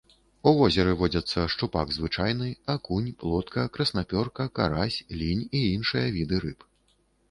У 0.51 0.53
возеры 0.59 0.95
водзяцца 1.01 1.43
шчупак 1.55 1.93
звычайны, 1.99 2.49
акунь, 2.77 3.13
плотка, 3.23 3.69
краснапёрка, 3.79 4.51
карась, 4.61 5.01
лінь 5.23 5.49
і 5.57 5.65
іншыя 5.75 6.07
віды 6.21 6.37
рыб. 6.47 6.71